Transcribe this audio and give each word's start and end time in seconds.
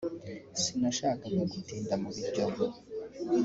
sinashakaga 0.61 1.41
gutinda 1.51 1.93
mu 2.01 2.09
Biryogo 2.15 2.65